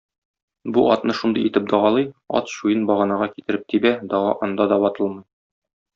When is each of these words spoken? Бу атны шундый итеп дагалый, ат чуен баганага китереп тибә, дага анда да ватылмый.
Бу 0.77 0.85
атны 0.93 1.15
шундый 1.17 1.45
итеп 1.49 1.67
дагалый, 1.73 2.09
ат 2.39 2.49
чуен 2.53 2.89
баганага 2.93 3.31
китереп 3.35 3.69
тибә, 3.75 3.95
дага 4.15 4.37
анда 4.49 4.69
да 4.73 4.85
ватылмый. 4.87 5.25